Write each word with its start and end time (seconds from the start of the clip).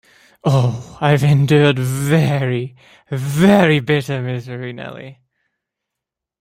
Oh, 0.43 0.97
I’ve 0.99 1.23
endured 1.23 1.77
very, 1.77 2.75
very 3.11 3.79
bitter 3.79 4.19
misery, 4.23 4.73
Nelly! 4.73 5.19